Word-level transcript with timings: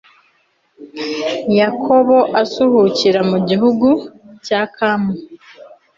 yakobo 1.59 2.17
asuhukira 2.41 3.19
mu 3.29 3.37
gihugu 3.49 3.89
cya 4.45 4.61
kamu 4.75 5.11